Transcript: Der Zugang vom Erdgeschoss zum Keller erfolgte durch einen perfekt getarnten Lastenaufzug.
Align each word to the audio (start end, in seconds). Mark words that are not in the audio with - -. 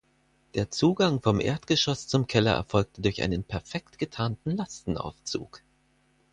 Der 0.55 0.71
Zugang 0.71 1.21
vom 1.21 1.39
Erdgeschoss 1.39 2.07
zum 2.07 2.25
Keller 2.25 2.53
erfolgte 2.53 3.03
durch 3.03 3.21
einen 3.21 3.43
perfekt 3.43 3.99
getarnten 3.99 4.49
Lastenaufzug. 4.57 5.61